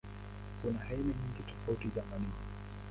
Kuna 0.61 0.81
aina 0.81 1.03
nyingi 1.13 1.41
tofauti 1.47 1.89
za 1.95 2.03
madini. 2.03 2.33